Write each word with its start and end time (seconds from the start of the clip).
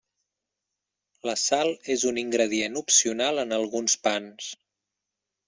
La 1.29 1.35
sal 1.41 1.69
és 1.97 2.05
un 2.13 2.17
ingredient 2.23 2.81
opcional 2.83 3.43
en 3.45 3.55
alguns 3.61 4.01
pans. 4.09 4.51